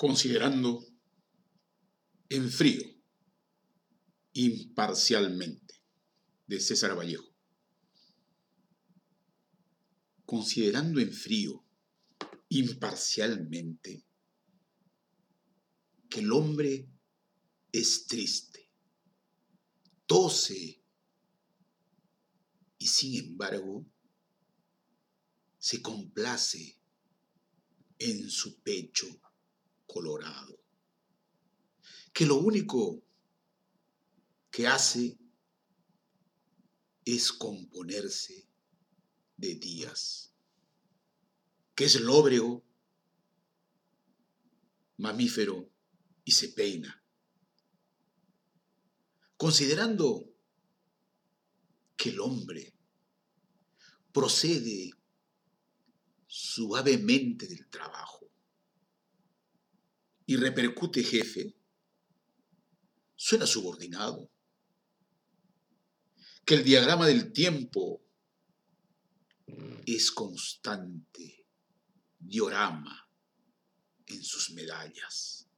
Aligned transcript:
considerando 0.00 0.82
en 2.30 2.50
frío, 2.50 2.82
imparcialmente, 4.32 5.74
de 6.46 6.58
César 6.58 6.96
Vallejo. 6.96 7.28
Considerando 10.24 11.00
en 11.00 11.12
frío, 11.12 11.66
imparcialmente, 12.48 14.06
que 16.08 16.20
el 16.20 16.32
hombre 16.32 16.88
es 17.70 18.06
triste, 18.06 18.72
tose 20.06 20.82
y 22.78 22.86
sin 22.86 23.22
embargo 23.22 23.86
se 25.58 25.82
complace 25.82 26.80
en 27.98 28.30
su 28.30 28.62
pecho 28.62 29.20
colorado, 29.92 30.56
que 32.12 32.24
lo 32.24 32.36
único 32.36 33.02
que 34.50 34.66
hace 34.66 35.18
es 37.04 37.32
componerse 37.32 38.48
de 39.36 39.54
días, 39.56 40.32
que 41.74 41.84
es 41.84 42.00
lóbrego, 42.00 42.64
mamífero 44.98 45.70
y 46.24 46.32
se 46.32 46.48
peina. 46.48 47.02
Considerando 49.36 50.32
que 51.96 52.10
el 52.10 52.20
hombre 52.20 52.74
procede 54.12 54.92
suavemente 56.26 57.46
del 57.46 57.68
trabajo 57.68 58.30
y 60.30 60.36
repercute 60.36 61.02
jefe, 61.02 61.56
suena 63.16 63.48
subordinado. 63.48 64.30
Que 66.44 66.54
el 66.54 66.62
diagrama 66.62 67.08
del 67.08 67.32
tiempo 67.32 68.00
es 69.84 70.12
constante 70.12 71.48
diorama 72.20 73.10
en 74.06 74.22
sus 74.22 74.52
medallas. 74.52 75.48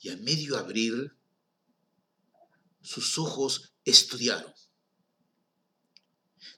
Y 0.00 0.08
a 0.08 0.16
medio 0.16 0.56
abrir, 0.56 1.14
sus 2.80 3.18
ojos 3.18 3.74
estudiaron. 3.84 4.54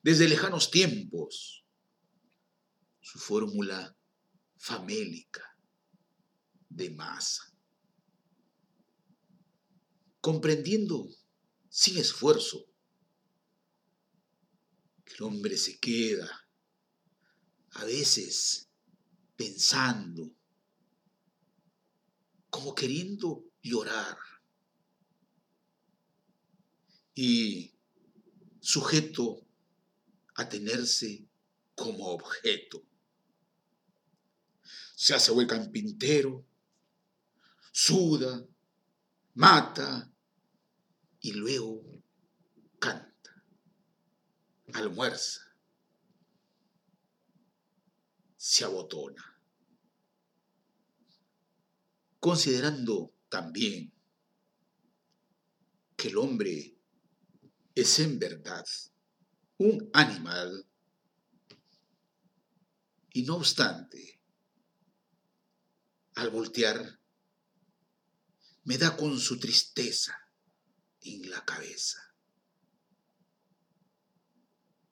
Desde 0.04 0.28
lejanos 0.28 0.70
tiempos, 0.70 1.64
su 3.00 3.18
fórmula 3.18 3.98
famélica 4.56 5.53
de 6.74 6.90
masa. 6.90 7.52
Comprendiendo 10.20 11.08
sin 11.68 11.98
esfuerzo 11.98 12.66
que 15.04 15.14
el 15.14 15.22
hombre 15.22 15.56
se 15.56 15.78
queda 15.78 16.48
a 17.72 17.84
veces 17.84 18.68
pensando, 19.36 20.30
como 22.50 22.74
queriendo 22.74 23.44
llorar 23.62 24.16
y 27.14 27.74
sujeto 28.60 29.44
a 30.36 30.48
tenerse 30.48 31.26
como 31.74 32.06
objeto. 32.06 32.84
Se 34.96 35.14
hace 35.14 35.32
el 35.32 35.46
carpintero, 35.46 36.46
suda, 37.76 38.46
mata 39.34 40.08
y 41.18 41.32
luego 41.32 41.82
canta, 42.78 43.44
almuerza, 44.74 45.40
se 48.36 48.64
abotona. 48.64 49.24
Considerando 52.20 53.12
también 53.28 53.92
que 55.96 56.08
el 56.08 56.16
hombre 56.18 56.78
es 57.74 57.98
en 57.98 58.20
verdad 58.20 58.64
un 59.58 59.90
animal 59.92 60.64
y 63.10 63.24
no 63.24 63.34
obstante, 63.34 64.20
al 66.14 66.30
voltear 66.30 67.00
me 68.64 68.78
da 68.78 68.96
con 68.96 69.18
su 69.20 69.38
tristeza 69.38 70.16
en 71.02 71.30
la 71.30 71.44
cabeza. 71.44 71.98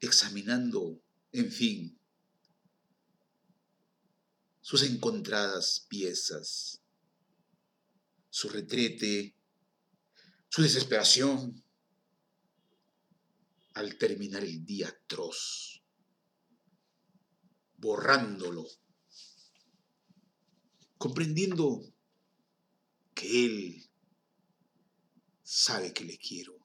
Examinando, 0.00 1.02
en 1.32 1.50
fin, 1.50 1.98
sus 4.60 4.82
encontradas 4.82 5.86
piezas, 5.88 6.82
su 8.28 8.48
retrete, 8.48 9.36
su 10.48 10.62
desesperación, 10.62 11.64
al 13.74 13.96
terminar 13.96 14.44
el 14.44 14.66
día 14.66 14.88
atroz, 14.88 15.82
borrándolo, 17.78 18.66
comprendiendo 20.98 21.91
Él 23.22 23.88
sabe 25.42 25.92
que 25.92 26.04
le 26.04 26.18
quiero, 26.18 26.56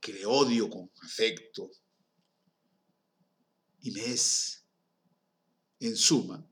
que 0.00 0.12
le 0.12 0.26
odio 0.26 0.68
con 0.68 0.90
afecto. 1.02 1.70
Y 3.82 3.92
me 3.92 4.04
es, 4.04 4.64
en 5.78 5.96
suma, 5.96 6.46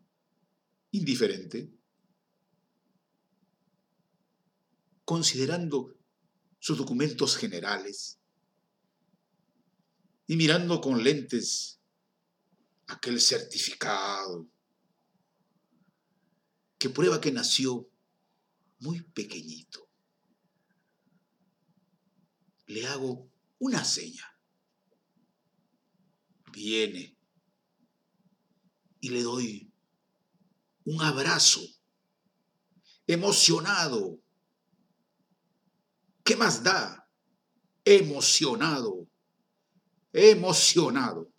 indiferente, 0.93 1.71
considerando 5.05 5.97
sus 6.59 6.76
documentos 6.76 7.37
generales 7.37 8.19
y 10.26 10.37
mirando 10.37 10.81
con 10.81 11.03
lentes 11.03 11.81
aquel 12.87 13.20
certificado 13.20 14.49
que 16.78 16.91
prueba 16.91 17.20
que 17.20 17.32
nació 17.32 17.88
muy 18.81 19.03
pequeñito. 19.03 19.89
Le 22.66 22.87
hago 22.87 23.31
una 23.59 23.84
seña. 23.84 24.25
Viene 26.53 27.19
y 29.00 29.09
le 29.11 29.22
doy 29.22 29.72
un 30.84 31.03
abrazo 31.03 31.61
emocionado. 33.06 34.21
¿Qué 36.22 36.37
más 36.37 36.62
da? 36.62 37.11
Emocionado, 37.84 39.09
emocionado. 40.12 41.33